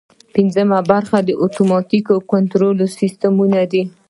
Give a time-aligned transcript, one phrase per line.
[0.35, 3.83] پنځمه برخه د اتوماتیک کنټرول سیسټمونه دي.